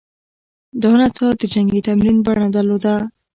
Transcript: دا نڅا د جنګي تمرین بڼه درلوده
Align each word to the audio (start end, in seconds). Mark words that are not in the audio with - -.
دا 0.81 0.91
نڅا 0.99 1.27
د 1.39 1.41
جنګي 1.53 1.81
تمرین 1.87 2.17
بڼه 2.25 2.47
درلوده 2.55 2.95